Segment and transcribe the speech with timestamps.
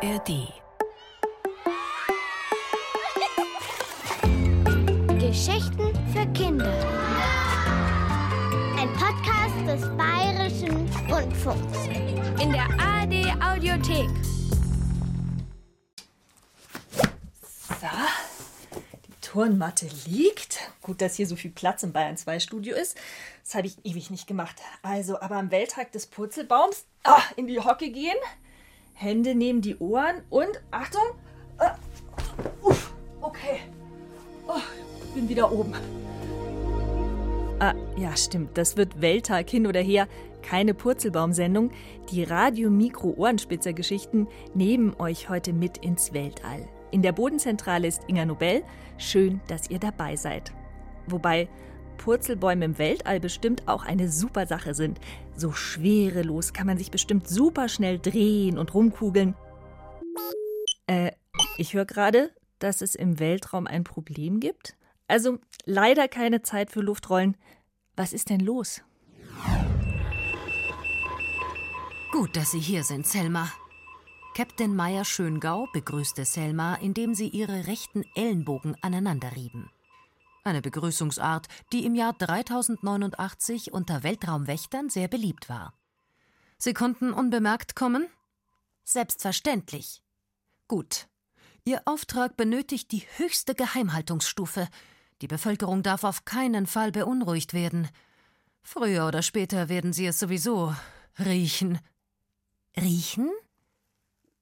[0.00, 0.52] ARD.
[5.18, 6.72] Geschichten für Kinder.
[8.78, 11.78] Ein Podcast des Bayerischen Rundfunks.
[12.40, 14.08] In der ARD Audiothek.
[17.80, 17.88] So,
[19.08, 20.60] die Turnmatte liegt.
[20.80, 22.96] Gut, dass hier so viel Platz im Bayern 2 Studio ist.
[23.42, 24.62] Das habe ich ewig nicht gemacht.
[24.82, 28.16] Also, aber am Welttag des Purzelbaums ah, in die Hocke gehen,
[29.00, 31.04] Hände neben die Ohren und Achtung.
[31.58, 31.76] Ah,
[32.60, 33.60] uff, okay.
[34.48, 34.58] Oh,
[35.14, 35.72] bin wieder oben.
[37.60, 38.58] Ah, ja, stimmt.
[38.58, 40.08] Das wird Welttag hin oder her.
[40.42, 41.70] Keine Purzelbaumsendung.
[42.10, 46.68] Die Radio-Mikro-Ohrenspitzer-Geschichten nehmen euch heute mit ins Weltall.
[46.90, 48.64] In der Bodenzentrale ist Inga Nobel.
[48.96, 50.52] Schön, dass ihr dabei seid.
[51.06, 51.48] Wobei
[51.98, 54.98] Purzelbäume im Weltall bestimmt auch eine super Sache sind.
[55.36, 59.34] So schwerelos kann man sich bestimmt super schnell drehen und rumkugeln.
[60.86, 61.12] Äh,
[61.58, 64.76] ich höre gerade, dass es im Weltraum ein Problem gibt.
[65.06, 67.36] Also leider keine Zeit für Luftrollen.
[67.96, 68.82] Was ist denn los?
[72.12, 73.52] Gut, dass Sie hier sind, Selma.
[74.38, 79.68] Captain Meyer Schöngau begrüßte Selma, indem sie ihre rechten Ellenbogen aneinanderrieben.
[80.48, 85.74] Eine Begrüßungsart, die im Jahr 3089 unter Weltraumwächtern sehr beliebt war.
[86.56, 88.06] Sie konnten unbemerkt kommen?
[88.82, 90.02] Selbstverständlich.
[90.66, 91.06] Gut.
[91.64, 94.68] Ihr Auftrag benötigt die höchste Geheimhaltungsstufe.
[95.20, 97.86] Die Bevölkerung darf auf keinen Fall beunruhigt werden.
[98.62, 100.74] Früher oder später werden sie es sowieso
[101.18, 101.78] riechen.
[102.74, 103.30] Riechen?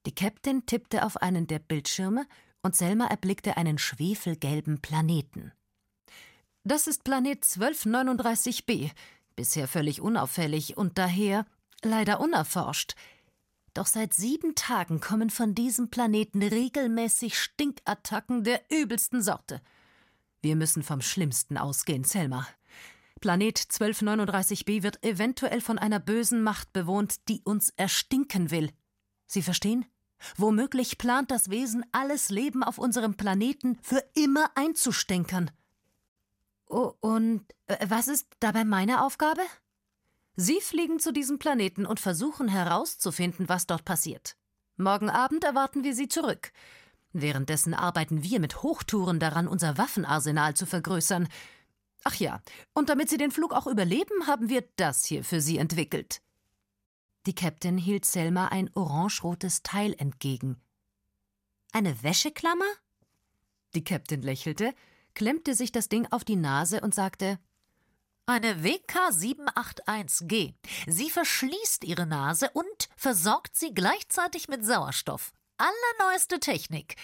[0.05, 2.25] Die Captain tippte auf einen der Bildschirme
[2.61, 5.51] und Selma erblickte einen schwefelgelben Planeten.
[6.67, 8.91] Das ist Planet 1239b,
[9.37, 11.45] bisher völlig unauffällig und daher
[11.81, 12.95] leider unerforscht.
[13.73, 19.61] Doch seit sieben Tagen kommen von diesem Planeten regelmäßig Stinkattacken der übelsten Sorte.
[20.41, 22.45] Wir müssen vom Schlimmsten ausgehen, Selma.
[23.21, 28.73] Planet 1239b wird eventuell von einer bösen Macht bewohnt, die uns erstinken will.
[29.25, 29.85] Sie verstehen?
[30.35, 35.49] Womöglich plant das Wesen, alles Leben auf unserem Planeten für immer einzustänkern.
[36.67, 39.41] Und äh, was ist dabei meine Aufgabe?
[40.35, 44.37] Sie fliegen zu diesem Planeten und versuchen herauszufinden, was dort passiert.
[44.75, 46.51] Morgen Abend erwarten wir Sie zurück.
[47.11, 51.27] Währenddessen arbeiten wir mit Hochtouren daran, unser Waffenarsenal zu vergrößern.
[52.03, 52.41] Ach ja,
[52.73, 56.21] und damit Sie den Flug auch überleben, haben wir das hier für Sie entwickelt.
[57.25, 60.61] Die Captain hielt Selma ein orangerotes Teil entgegen.
[61.71, 62.65] Eine Wäscheklammer?
[63.73, 64.73] Die Captain lächelte,
[65.17, 67.39] klemmte sich das Ding auf die Nase und sagte
[68.27, 70.53] eine WK781G.
[70.85, 75.33] Sie verschließt ihre Nase und versorgt sie gleichzeitig mit Sauerstoff.
[75.57, 76.97] Allerneueste Technik.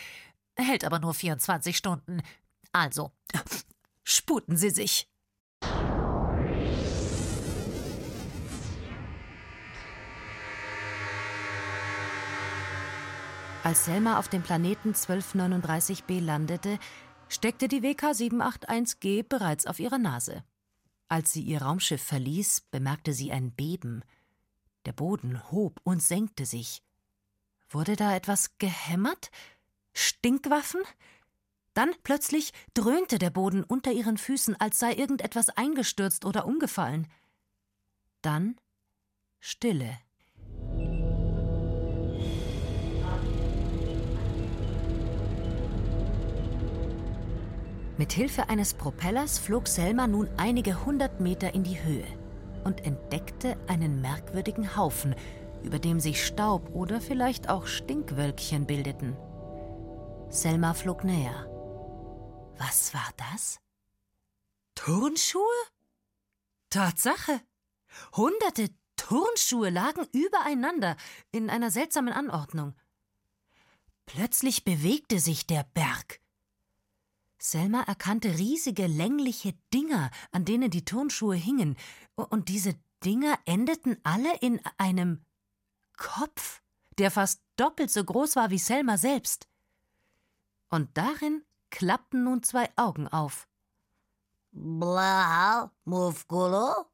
[0.55, 2.21] Hält aber nur 24 Stunden.
[2.71, 3.11] Also,
[4.03, 5.09] sputen Sie sich.
[13.63, 16.77] Als Selma auf dem Planeten 1239b landete,
[17.33, 20.43] steckte die WK781G bereits auf ihrer Nase.
[21.07, 24.03] Als sie ihr Raumschiff verließ, bemerkte sie ein Beben.
[24.85, 26.81] Der Boden hob und senkte sich.
[27.69, 29.31] Wurde da etwas gehämmert?
[29.93, 30.81] Stinkwaffen?
[31.73, 37.07] Dann plötzlich dröhnte der Boden unter ihren Füßen, als sei irgendetwas eingestürzt oder umgefallen.
[38.21, 38.57] Dann
[39.39, 39.97] Stille.
[47.97, 52.07] Mit Hilfe eines Propellers flog Selma nun einige hundert Meter in die Höhe
[52.63, 55.15] und entdeckte einen merkwürdigen Haufen,
[55.63, 59.15] über dem sich Staub oder vielleicht auch Stinkwölkchen bildeten.
[60.29, 61.47] Selma flog näher.
[62.57, 63.59] Was war das?
[64.73, 65.41] Turnschuhe?
[66.71, 67.41] Tatsache.
[68.15, 70.97] Hunderte Turnschuhe lagen übereinander
[71.31, 72.73] in einer seltsamen Anordnung.
[74.07, 76.22] Plötzlich bewegte sich der Berg.
[77.43, 81.75] Selma erkannte riesige längliche Dinger, an denen die Turnschuhe hingen,
[82.15, 82.73] und diese
[83.03, 85.25] Dinger endeten alle in einem
[85.97, 86.61] Kopf,
[86.97, 89.49] der fast doppelt so groß war wie Selma selbst.
[90.69, 93.49] Und darin klappten nun zwei Augen auf.
[94.53, 96.85] Bla, Mufgulo?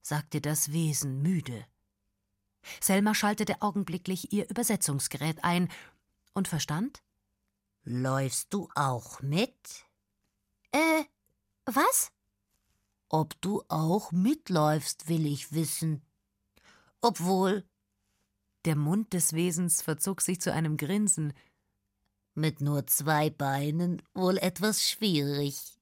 [0.00, 1.66] sagte das Wesen müde.
[2.80, 5.68] Selma schaltete augenblicklich ihr Übersetzungsgerät ein
[6.32, 7.02] und verstand,
[7.84, 9.86] Läufst du auch mit?
[10.70, 11.04] Äh,
[11.64, 12.12] was?
[13.08, 16.02] Ob du auch mitläufst, will ich wissen.
[17.00, 17.64] Obwohl,
[18.64, 21.32] Der Mund des Wesens verzog sich zu einem Grinsen.
[22.34, 25.80] Mit nur zwei Beinen wohl etwas schwierig.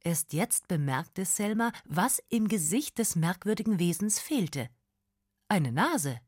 [0.00, 4.70] Erst jetzt bemerkte Selma, was im Gesicht des merkwürdigen Wesens fehlte.
[5.48, 6.20] Eine Nase.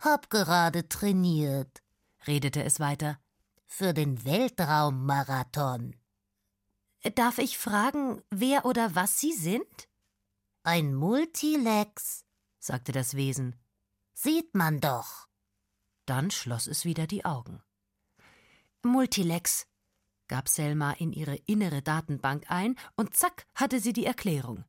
[0.00, 1.82] Hab gerade trainiert,
[2.26, 3.18] redete es weiter.
[3.70, 5.94] Für den Weltraummarathon.
[7.14, 9.88] Darf ich fragen, wer oder was Sie sind?
[10.64, 12.24] Ein Multilex,
[12.58, 13.54] sagte das Wesen.
[14.14, 15.28] Sieht man doch.
[16.06, 17.62] Dann schloss es wieder die Augen.
[18.82, 19.68] Multilex,
[20.26, 24.64] gab Selma in ihre innere Datenbank ein, und zack hatte sie die Erklärung.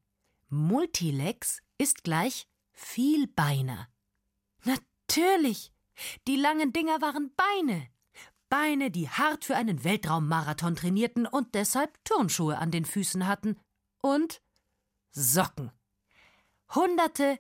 [0.50, 3.88] Multilex ist gleich Vielbeiner.
[4.66, 5.72] Natürlich!
[6.28, 7.90] Die langen Dinger waren Beine.
[8.50, 13.57] Beine, die hart für einen Weltraummarathon trainierten und deshalb Turnschuhe an den Füßen hatten.
[14.01, 14.42] Und
[15.12, 15.72] Socken.
[16.74, 17.40] Hunderte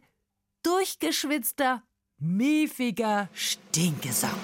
[0.63, 1.83] durchgeschwitzter,
[2.17, 4.37] miefiger Stinkesocken.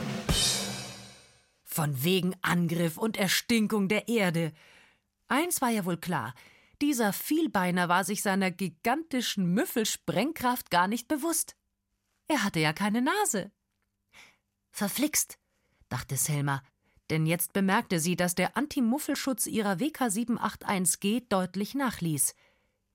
[1.64, 4.54] Von wegen Angriff und Erstinkung der Erde.
[5.28, 6.34] Eins war ja wohl klar,
[6.82, 11.56] dieser Vielbeiner war sich seiner gigantischen Müffelsprengkraft gar nicht bewusst.
[12.28, 13.52] Er hatte ja keine Nase.
[14.72, 15.40] Verflixt,
[15.90, 16.62] dachte Selma,
[17.10, 22.36] denn jetzt bemerkte sie, dass der Antimuffelschutz ihrer WK781G deutlich nachließ.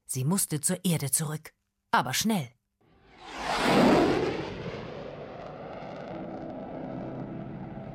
[0.07, 1.53] Sie musste zur Erde zurück,
[1.93, 2.49] aber schnell.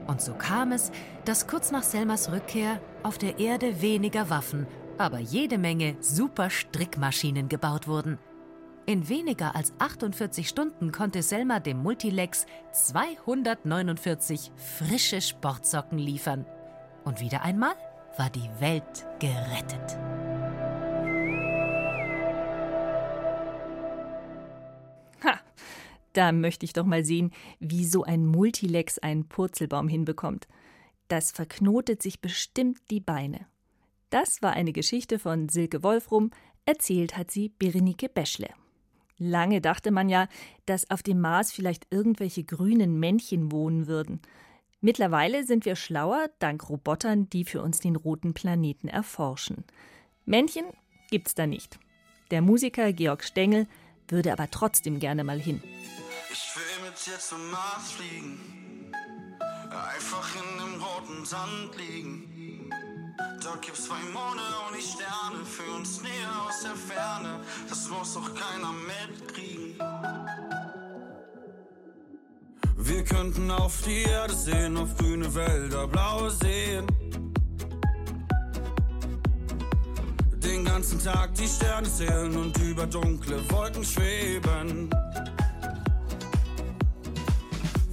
[0.07, 0.91] Und so kam es,
[1.25, 7.49] dass kurz nach Selmas Rückkehr auf der Erde weniger Waffen, aber jede Menge super Strickmaschinen
[7.49, 8.17] gebaut wurden.
[8.87, 16.45] In weniger als 48 Stunden konnte Selma dem Multilex 249 frische Sportsocken liefern.
[17.03, 17.73] Und wieder einmal
[18.15, 19.97] war die Welt gerettet.
[25.23, 25.39] Ha,
[26.13, 30.47] da möchte ich doch mal sehen, wie so ein Multilex einen Purzelbaum hinbekommt.
[31.07, 33.47] Das verknotet sich bestimmt die Beine.
[34.11, 36.29] Das war eine Geschichte von Silke Wolfrum,
[36.65, 38.49] erzählt hat sie Berenike Beschle.
[39.17, 40.27] Lange dachte man ja,
[40.65, 44.21] dass auf dem Mars vielleicht irgendwelche grünen Männchen wohnen würden.
[44.81, 49.63] Mittlerweile sind wir schlauer dank Robotern, die für uns den roten Planeten erforschen.
[50.25, 50.65] Männchen
[51.09, 51.79] gibt's da nicht.
[52.31, 53.67] Der Musiker Georg Stengel
[54.07, 55.63] würde aber trotzdem gerne mal hin.
[56.31, 58.91] Ich will mit dir zum Mars fliegen,
[59.71, 62.34] einfach in dem roten Sand liegen.
[63.43, 67.39] Dort gibt's zwei Monde und die Sterne für uns näher aus der Ferne.
[67.69, 69.79] Das muss doch keiner mitkriegen.
[72.77, 76.85] Wir könnten auf die Erde sehen, auf grüne Wälder, blaue Seen.
[80.43, 84.89] Den ganzen Tag die Sterne zählen und über dunkle Wolken schweben.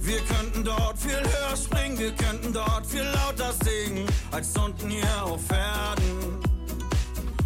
[0.05, 5.23] Wir könnten dort viel höher springen, wir könnten dort viel lauter singen, als unten hier
[5.23, 6.43] auf Erden.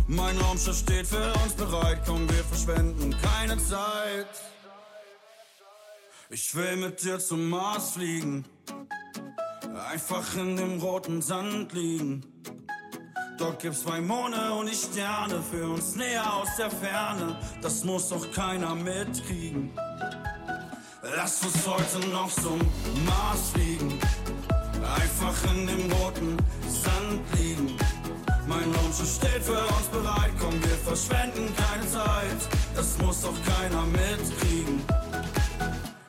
[0.07, 4.25] Mein Raumschiff steht für uns bereit, komm, wir verschwenden keine Zeit.
[6.31, 8.43] Ich will mit dir zum Mars fliegen,
[9.91, 12.25] einfach in dem roten Sand liegen.
[13.37, 17.39] Dort gibt's zwei Monde und die Sterne für uns näher aus der Ferne.
[17.61, 19.69] Das muss doch keiner mitkriegen.
[21.15, 22.59] Lass uns heute noch zum
[23.05, 23.99] Mars fliegen.
[24.83, 26.37] Einfach in dem roten
[26.67, 27.77] Sand liegen.
[28.47, 30.31] Mein Raumschiff steht für uns bereit.
[30.39, 32.37] Komm, wir verschwenden keine Zeit.
[32.75, 34.81] Das muss doch keiner mitkriegen.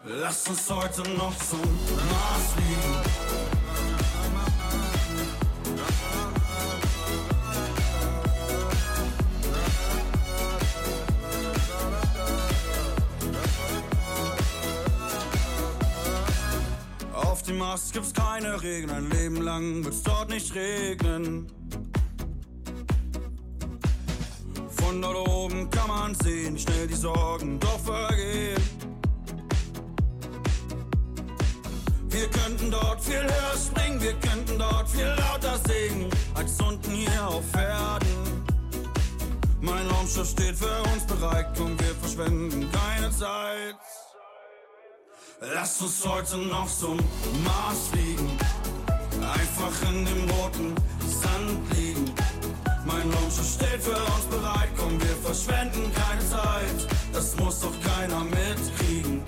[0.05, 3.68] Lass uns heute noch zum Mars fliegen.
[17.49, 21.47] Dem Mars gibt's keine Regeln, ein Leben lang wird's dort nicht regnen.
[24.69, 28.63] Von dort oben kann man sehen, wie schnell die Sorgen doch vergehen.
[32.11, 37.29] Wir könnten dort viel höher springen, wir könnten dort viel lauter singen, als unten hier
[37.29, 38.45] auf Erden.
[39.63, 43.77] Mein Raumschiff steht für uns bereit, und wir verschwenden keine Zeit.
[45.41, 46.97] Lass uns heute noch zum
[47.45, 48.29] Mars fliegen.
[49.23, 50.75] Einfach in dem roten
[51.07, 52.13] Sand liegen.
[52.85, 54.71] Mein Raumschiff steht für uns bereit.
[54.77, 56.89] Komm, wir verschwenden keine Zeit.
[57.13, 59.23] Das muss doch keiner mitkriegen.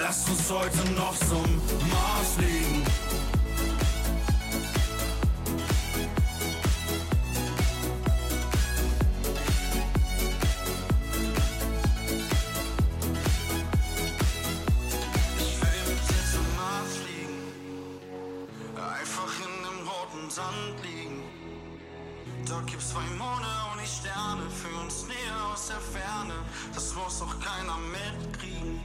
[0.00, 1.44] Lass uns heute noch zum
[1.90, 2.91] Mars fliegen.
[22.92, 26.34] Zwei Monde und die Sterne für uns näher aus der Ferne.
[26.74, 28.80] Das muss doch keiner mitkriegen.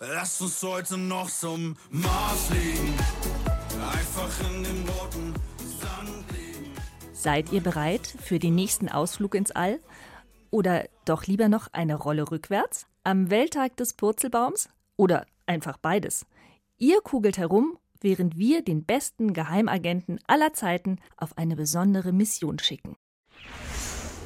[0.00, 2.94] Lass uns heute noch zum Mars fliegen.
[3.80, 5.34] Einfach in dem roten
[5.80, 6.72] Sand liegen.
[7.12, 9.80] Seid ihr bereit für den nächsten Ausflug ins All?
[10.50, 12.86] Oder doch lieber noch eine Rolle rückwärts?
[13.04, 14.68] Am Welttag des Purzelbaums?
[14.96, 16.26] Oder einfach beides?
[16.78, 22.96] Ihr kugelt herum, während wir den besten Geheimagenten aller Zeiten auf eine besondere Mission schicken.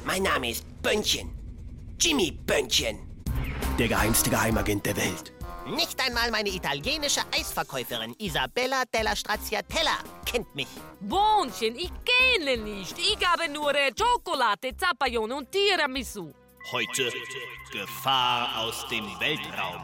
[0.05, 1.29] Mein Name ist Bönnchen.
[1.99, 2.97] Jimmy Bönnchen.
[3.77, 5.33] Der geheimste Geheimagent der Welt.
[5.75, 10.67] Nicht einmal meine italienische Eisverkäuferin Isabella della Stracciatella kennt mich.
[11.01, 12.97] Bondchen, ich kenne nicht.
[12.97, 16.31] Ich habe nur äh, Schokolade, Zappaglione und Tiramisu.
[16.71, 17.11] Heute
[17.71, 19.81] Gefahr aus dem Weltraum.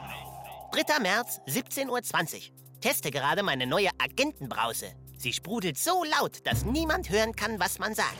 [0.72, 1.00] 3.
[1.02, 2.62] März, 17.20 Uhr.
[2.84, 4.94] Teste gerade meine neue Agentenbrause.
[5.18, 8.18] Sie sprudelt so laut, dass niemand hören kann, was man sagt.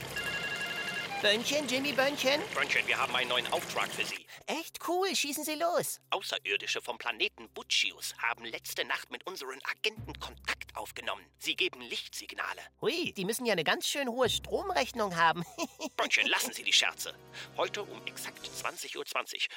[1.22, 2.40] Bönnchen, Jimmy Bönnchen?
[2.56, 4.26] Bönnchen, wir haben einen neuen Auftrag für Sie.
[4.46, 6.00] Echt cool, schießen Sie los.
[6.12, 11.26] Außerirdische vom Planeten Butchius haben letzte Nacht mit unseren Agenten Kontakt aufgenommen.
[11.40, 12.62] Sie geben Lichtsignale.
[12.80, 15.44] Hui, die müssen ja eine ganz schön hohe Stromrechnung haben.
[15.98, 17.14] Bönnchen, lassen Sie die Scherze.
[17.58, 19.04] Heute um exakt 20.20 Uhr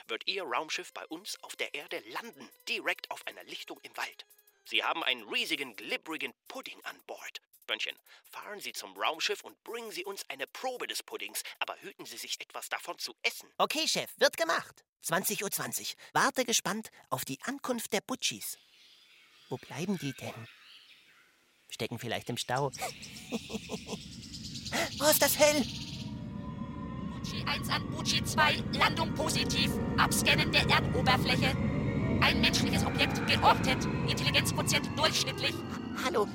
[0.09, 4.27] wird Ihr Raumschiff bei uns auf der Erde landen, direkt auf einer Lichtung im Wald.
[4.69, 7.41] Sie haben einen riesigen, glibbrigen Pudding an Bord.
[7.67, 7.97] Bönnchen,
[8.31, 12.17] fahren Sie zum Raumschiff und bringen Sie uns eine Probe des Puddings, aber hüten Sie
[12.17, 13.49] sich etwas davon zu essen.
[13.59, 14.85] Okay, Chef, wird gemacht.
[15.05, 15.97] 20.20 Uhr.
[16.13, 18.59] Warte gespannt auf die Ankunft der Butchis.
[19.49, 20.49] Wo bleiben die denn?
[21.69, 22.67] Stecken vielleicht im Stau.
[25.01, 25.65] oh, ist das hell!
[27.11, 31.76] Bucci 1 an Bucci 2, Landung positiv, Abscannen der Erdoberfläche.
[32.21, 35.55] Ein menschliches Objekt geortet, Intelligenzquotient durchschnittlich.
[36.05, 36.29] Hallo,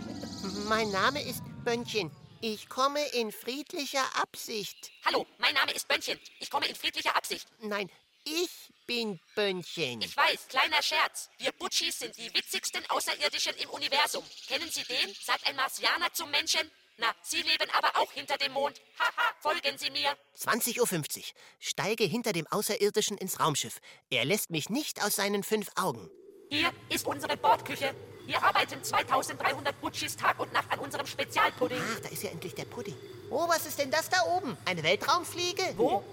[0.68, 2.12] mein Name ist Bönnchen.
[2.42, 4.92] Ich komme in friedlicher Absicht.
[5.06, 6.20] Hallo, mein Name ist Bönnchen.
[6.40, 7.48] Ich komme in friedlicher Absicht.
[7.62, 7.90] Nein,
[8.24, 8.50] ich
[8.86, 10.02] bin Bönnchen.
[10.02, 11.30] Ich weiß, kleiner Scherz.
[11.38, 14.24] Wir Butchis sind die witzigsten Außerirdischen im Universum.
[14.48, 15.16] Kennen Sie den?
[15.22, 16.70] Sagt ein Marsianer zum Menschen.
[17.02, 18.80] Na, Sie leben aber auch hinter dem Mond.
[19.00, 20.16] Haha, folgen Sie mir.
[20.38, 21.24] 20.50 Uhr.
[21.58, 23.80] Steige hinter dem Außerirdischen ins Raumschiff.
[24.12, 26.12] Er lässt mich nicht aus seinen fünf Augen.
[26.52, 27.96] Hier ist unsere Bordküche.
[28.28, 31.82] Hier arbeiten 2300 Butchis Tag und Nacht an unserem Spezialpudding.
[31.82, 32.96] Ach, da ist ja endlich der Pudding.
[33.32, 34.56] Oh, was ist denn das da oben?
[34.66, 35.74] Eine Weltraumfliege?
[35.78, 36.04] Wo?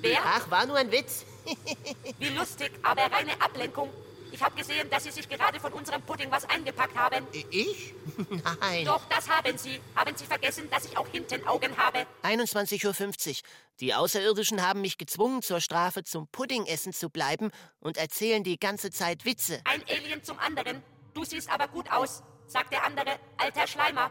[0.00, 0.20] Wer?
[0.22, 1.24] Ach, war nur ein Witz.
[2.20, 3.90] Wie lustig, aber reine Ablenkung.
[4.36, 7.26] Ich habe gesehen, dass Sie sich gerade von unserem Pudding was eingepackt haben.
[7.32, 7.94] Ich?
[8.60, 8.84] Nein.
[8.84, 9.80] Doch, das haben Sie.
[9.94, 12.06] Haben Sie vergessen, dass ich auch hinten Augen habe?
[12.22, 13.34] 21.50 Uhr.
[13.80, 17.50] Die Außerirdischen haben mich gezwungen, zur Strafe zum Puddingessen zu bleiben
[17.80, 19.62] und erzählen die ganze Zeit Witze.
[19.64, 20.82] Ein Alien zum anderen.
[21.14, 24.10] Du siehst aber gut aus, sagt der andere, alter Schleimer.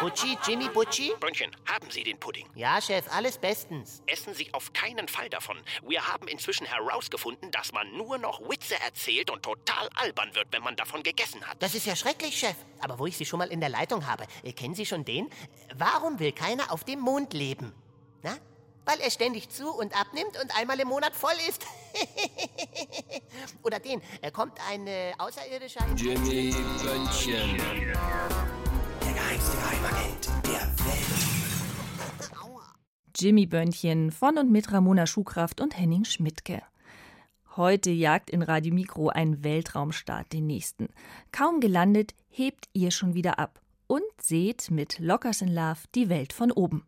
[0.00, 1.12] Butchi, Jimmy Butchi?
[1.20, 2.48] Bönnchen, haben Sie den Pudding?
[2.54, 4.02] Ja, Chef, alles bestens.
[4.06, 5.56] Essen Sie auf keinen Fall davon.
[5.86, 10.62] Wir haben inzwischen herausgefunden, dass man nur noch Witze erzählt und total albern wird, wenn
[10.62, 11.62] man davon gegessen hat.
[11.62, 12.56] Das ist ja schrecklich, Chef.
[12.80, 15.28] Aber wo ich Sie schon mal in der Leitung habe, äh, kennen Sie schon den?
[15.74, 17.72] Warum will keiner auf dem Mond leben?
[18.22, 18.36] Na?
[18.88, 21.62] Weil er ständig zu und abnimmt und einmal im Monat voll ist.
[23.62, 25.84] Oder den, er kommt ein äh, Außerirdischer...
[25.94, 27.58] Jimmy Bönnchen.
[29.02, 31.28] Der geheimste Geheimagent der Welt.
[33.14, 36.62] Jimmy Bönnchen von und mit Ramona Schuhkraft und Henning Schmidtke.
[37.56, 40.88] Heute jagt in Radio Mikro ein Weltraumstart den nächsten.
[41.30, 46.32] Kaum gelandet, hebt ihr schon wieder ab und seht mit Lockers in Love die Welt
[46.32, 46.86] von oben.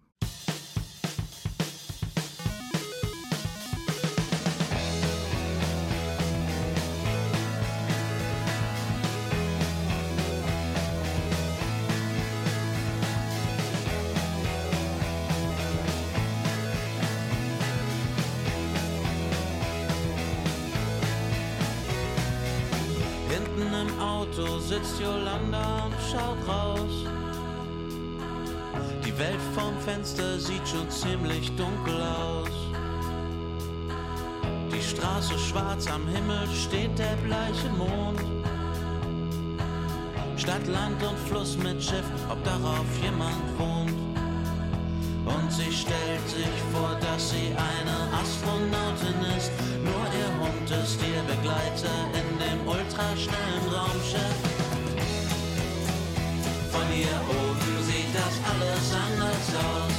[40.40, 43.92] Stadt, Land und Fluss mit Schiff, ob darauf jemand wohnt.
[45.26, 49.52] Und sie stellt sich vor, dass sie eine Astronautin ist.
[49.84, 54.40] Nur ihr Hund ist ihr Begleiter in dem ultraschnellen Raumschiff.
[56.72, 59.96] Von hier oben sieht das alles anders aus.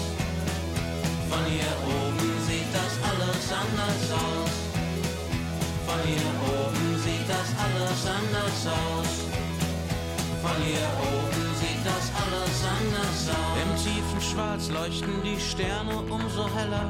[1.30, 4.54] Von hier oben sieht das alles anders aus.
[5.86, 9.11] Von hier oben sieht das alles anders aus.
[10.42, 13.52] Von hier oben sieht das alles anders aus.
[14.14, 16.90] Im schwarz leuchten die Sterne umso heller.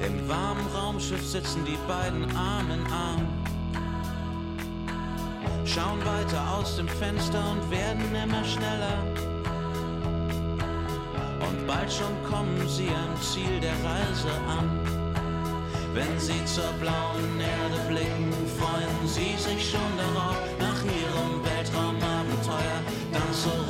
[0.00, 3.26] Im warmen Raumschiff sitzen die beiden Arm in Arm.
[5.64, 8.98] Schauen weiter aus dem Fenster und werden immer schneller.
[11.46, 15.01] Und bald schon kommen sie am Ziel der Reise an.
[15.94, 22.80] Wenn sie zur blauen Erde blicken, freuen sie sich schon darauf, nach ihrem Weltraumabenteuer
[23.12, 23.61] dann zurückzukehren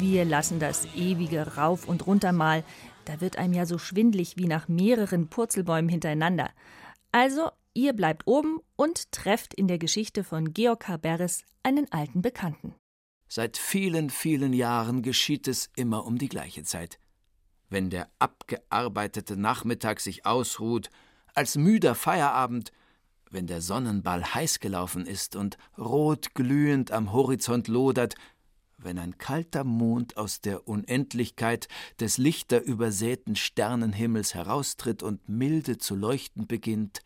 [0.00, 2.64] Wir lassen das ewige Rauf und Runter mal.
[3.04, 6.48] Da wird einem ja so schwindlig wie nach mehreren Purzelbäumen hintereinander.
[7.12, 12.74] Also, ihr bleibt oben und trefft in der Geschichte von Georg Haberres einen alten Bekannten.
[13.28, 16.98] Seit vielen, vielen Jahren geschieht es immer um die gleiche Zeit.
[17.68, 20.88] Wenn der abgearbeitete Nachmittag sich ausruht,
[21.34, 22.72] als müder Feierabend,
[23.30, 28.14] wenn der Sonnenball heiß gelaufen ist und rot glühend am Horizont lodert,
[28.82, 31.68] wenn ein kalter Mond aus der Unendlichkeit
[31.98, 37.00] des lichterübersäten Sternenhimmels heraustritt und milde zu leuchten beginnt,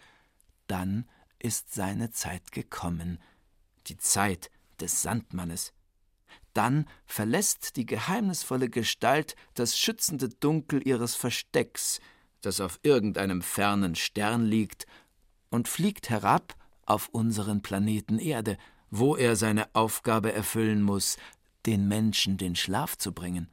[0.67, 1.07] dann
[1.39, 3.19] ist seine Zeit gekommen,
[3.87, 4.51] die Zeit
[4.81, 5.73] des Sandmannes.
[6.55, 12.01] Dann verlässt die geheimnisvolle Gestalt das schützende Dunkel ihres Verstecks,
[12.41, 14.87] das auf irgendeinem fernen Stern liegt,
[15.51, 16.55] und fliegt herab
[16.87, 18.57] auf unseren Planeten Erde,
[18.91, 21.17] wo er seine Aufgabe erfüllen muss,
[21.67, 23.49] den Menschen den Schlaf zu bringen.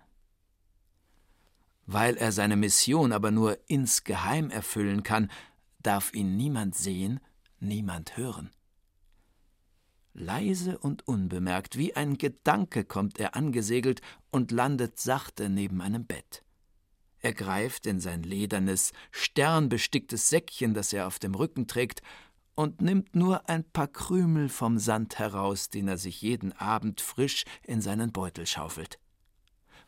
[1.85, 5.31] Weil er seine Mission aber nur insgeheim erfüllen kann,
[5.79, 7.19] darf ihn niemand sehen,
[7.59, 8.51] niemand hören.
[10.13, 16.43] Leise und unbemerkt, wie ein Gedanke kommt er angesegelt und landet sachte neben einem Bett.
[17.19, 22.01] Er greift in sein ledernes, sternbesticktes Säckchen, das er auf dem Rücken trägt,
[22.55, 27.43] und nimmt nur ein paar Krümel vom Sand heraus, den er sich jeden Abend frisch
[27.63, 28.99] in seinen Beutel schaufelt.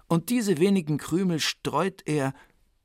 [0.07, 2.33] Und diese wenigen Krümel streut er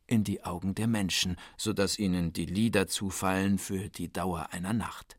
[0.07, 4.73] in die Augen der Menschen, so dass ihnen die Lieder zufallen für die Dauer einer
[4.73, 5.19] Nacht.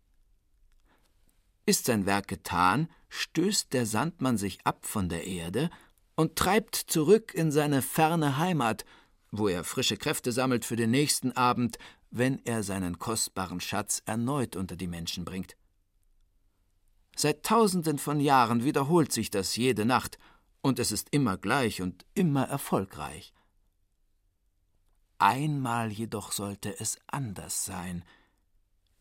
[1.65, 5.69] Ist sein Werk getan, stößt der Sandmann sich ab von der Erde
[6.15, 8.85] und treibt zurück in seine ferne Heimat,
[9.31, 11.77] wo er frische Kräfte sammelt für den nächsten Abend,
[12.11, 15.55] wenn er seinen kostbaren Schatz erneut unter die Menschen bringt.
[17.15, 20.17] Seit tausenden von Jahren wiederholt sich das jede Nacht,
[20.61, 23.33] und es ist immer gleich und immer erfolgreich.
[25.17, 28.03] Einmal jedoch sollte es anders sein.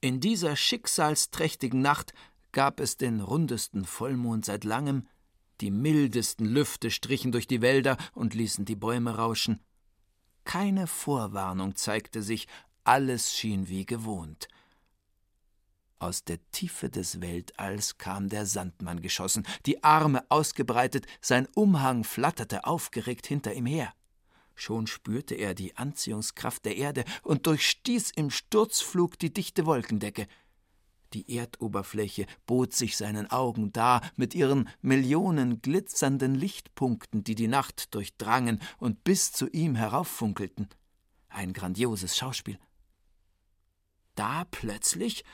[0.01, 2.13] In dieser schicksalsträchtigen Nacht
[2.53, 5.07] gab es den rundesten Vollmond seit langem,
[5.61, 9.61] die mildesten Lüfte strichen durch die Wälder und ließen die Bäume rauschen.
[10.45, 12.47] Keine Vorwarnung zeigte sich,
[12.89, 14.49] alles schien wie gewohnt.
[15.99, 22.65] Aus der Tiefe des Weltalls kam der Sandmann geschossen, die Arme ausgebreitet, sein Umhang flatterte
[22.65, 23.93] aufgeregt hinter ihm her.
[24.55, 30.27] Schon spürte er die Anziehungskraft der Erde und durchstieß im Sturzflug die dichte Wolkendecke.
[31.13, 37.95] Die Erdoberfläche bot sich seinen Augen dar mit ihren Millionen glitzernden Lichtpunkten, die die Nacht
[37.95, 40.69] durchdrangen und bis zu ihm herauffunkelten.
[41.29, 42.59] Ein grandioses Schauspiel.
[44.19, 45.25] Da plötzlich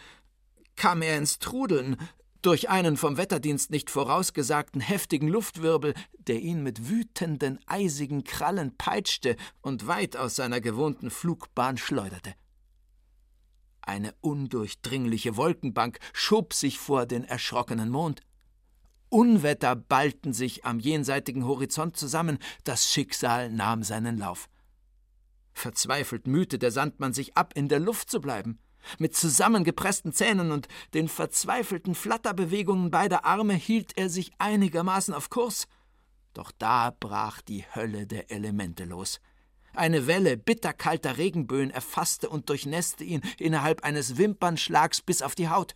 [0.77, 1.97] kam er ins Trudeln,
[2.43, 9.37] durch einen vom Wetterdienst nicht vorausgesagten heftigen Luftwirbel, der ihn mit wütenden, eisigen Krallen peitschte
[9.63, 12.35] und weit aus seiner gewohnten Flugbahn schleuderte.
[13.81, 18.21] Eine undurchdringliche Wolkenbank schob sich vor den erschrockenen Mond.
[19.09, 24.51] Unwetter ballten sich am jenseitigen Horizont zusammen, das Schicksal nahm seinen Lauf.
[25.55, 28.59] Verzweifelt mühte der Sandmann sich ab, in der Luft zu bleiben.
[28.99, 35.67] Mit zusammengepressten Zähnen und den verzweifelten Flatterbewegungen beider Arme hielt er sich einigermaßen auf Kurs.
[36.33, 39.21] Doch da brach die Hölle der Elemente los.
[39.75, 45.75] Eine Welle bitterkalter Regenböen erfasste und durchnässte ihn innerhalb eines Wimpernschlags bis auf die Haut.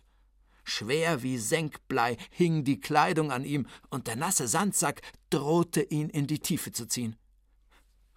[0.63, 6.27] Schwer wie Senkblei hing die Kleidung an ihm, und der nasse Sandsack drohte ihn in
[6.27, 7.15] die Tiefe zu ziehen.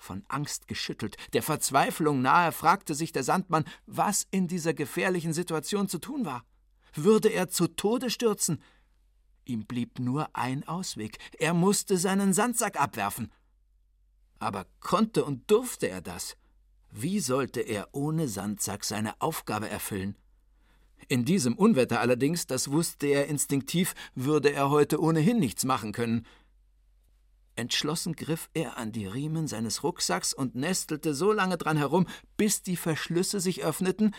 [0.02, 5.86] Von Angst geschüttelt, der Verzweiflung nahe, fragte sich der Sandmann, was in dieser gefährlichen Situation
[5.86, 6.44] zu tun war.
[6.92, 8.60] Würde er zu Tode stürzen?
[9.44, 11.18] Ihm blieb nur ein Ausweg.
[11.38, 13.30] Er musste seinen Sandsack abwerfen.
[14.40, 16.36] Aber konnte und durfte er das?
[16.90, 20.16] Wie sollte er ohne Sandsack seine Aufgabe erfüllen?
[21.06, 26.26] In diesem Unwetter allerdings, das wusste er instinktiv, würde er heute ohnehin nichts machen können.
[27.56, 32.62] Entschlossen griff er an die Riemen seines Rucksacks und nestelte so lange dran herum, bis
[32.62, 34.14] die Verschlüsse sich öffneten,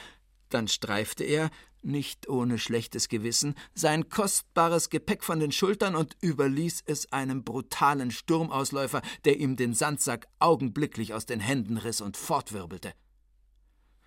[0.53, 1.49] dann streifte er,
[1.81, 8.11] nicht ohne schlechtes Gewissen, sein kostbares Gepäck von den Schultern und überließ es einem brutalen
[8.11, 12.93] Sturmausläufer, der ihm den Sandsack augenblicklich aus den Händen riss und fortwirbelte.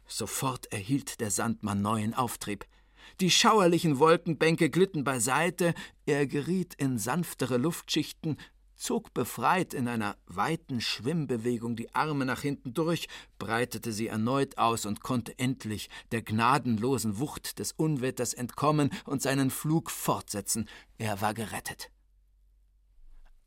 [0.06, 2.64] Sofort erhielt der Sandmann neuen Auftrieb.
[3.20, 5.74] Die schauerlichen Wolkenbänke glitten beiseite,
[6.06, 8.36] er geriet in sanftere Luftschichten,
[8.76, 13.08] zog befreit in einer weiten Schwimmbewegung die Arme nach hinten durch,
[13.38, 19.50] breitete sie erneut aus und konnte endlich der gnadenlosen Wucht des Unwetters entkommen und seinen
[19.50, 20.68] Flug fortsetzen.
[20.98, 21.90] Er war gerettet.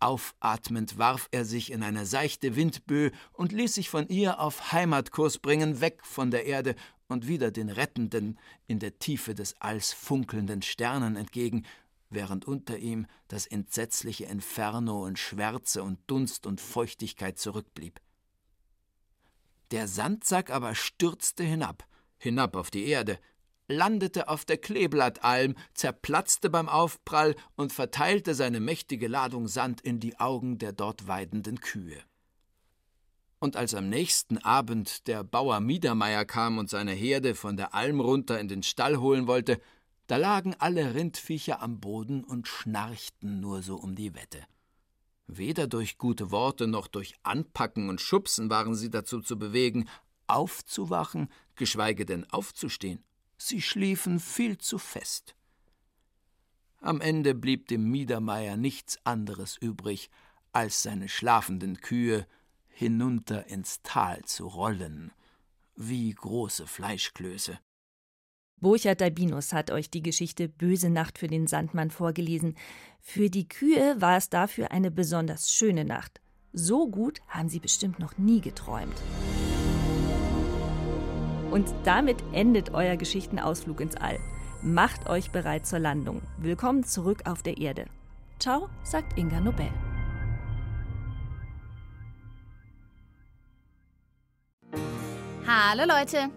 [0.01, 5.39] Aufatmend warf er sich in eine seichte Windböe und ließ sich von ihr auf Heimatkurs
[5.39, 6.75] bringen, weg von der Erde
[7.09, 11.65] und wieder den rettenden, in der Tiefe des Alls funkelnden Sternen entgegen,
[12.09, 17.99] während unter ihm das entsetzliche Inferno in Schwärze und Dunst und Feuchtigkeit zurückblieb.
[19.71, 21.85] Der Sandsack aber stürzte hinab,
[22.17, 23.19] hinab auf die Erde,
[23.67, 30.19] landete auf der Kleeblattalm, zerplatzte beim Aufprall und verteilte seine mächtige Ladung Sand in die
[30.19, 32.01] Augen der dort weidenden Kühe.
[33.37, 38.01] Und als am nächsten Abend der Bauer Miedermeier kam und seine Herde von der Alm
[38.01, 39.61] runter in den Stall holen wollte,
[40.09, 44.43] da lagen alle Rindviecher am Boden und schnarchten nur so um die Wette.
[45.27, 49.87] Weder durch gute Worte noch durch Anpacken und Schubsen waren sie dazu zu bewegen,
[50.25, 53.03] aufzuwachen, geschweige denn aufzustehen.
[53.37, 55.35] Sie schliefen viel zu fest.
[56.81, 60.09] Am Ende blieb dem Miedermeier nichts anderes übrig,
[60.51, 62.25] als seine schlafenden Kühe
[62.65, 65.11] hinunter ins Tal zu rollen,
[65.75, 67.59] wie große Fleischklöße.
[68.61, 72.55] Burchard Dabinus hat euch die Geschichte Böse Nacht für den Sandmann vorgelesen.
[72.99, 76.19] Für die Kühe war es dafür eine besonders schöne Nacht.
[76.51, 79.01] So gut haben sie bestimmt noch nie geträumt.
[81.51, 84.19] Und damit endet euer Geschichtenausflug ins All.
[84.61, 86.21] Macht euch bereit zur Landung.
[86.37, 87.85] Willkommen zurück auf der Erde.
[88.39, 89.69] Ciao, sagt Inga Nobel.
[95.47, 96.29] Hallo Leute,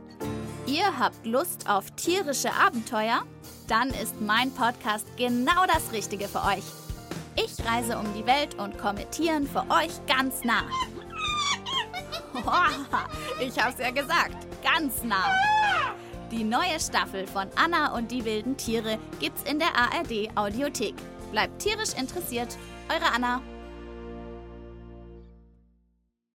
[0.72, 3.24] Ihr habt Lust auf tierische Abenteuer?
[3.68, 6.64] Dann ist mein Podcast genau das Richtige für euch.
[7.36, 10.62] Ich reise um die Welt und komme Tieren für euch ganz nah.
[13.38, 15.30] Ich hab's ja gesagt, ganz nah.
[16.30, 20.94] Die neue Staffel von Anna und die wilden Tiere gibt's in der ARD Audiothek.
[21.32, 22.56] Bleibt tierisch interessiert,
[22.88, 23.42] eure Anna.